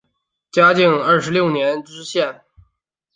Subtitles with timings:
[0.51, 2.41] 嘉靖二十六年知县。